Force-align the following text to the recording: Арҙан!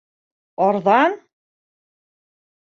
Арҙан! 0.67 1.15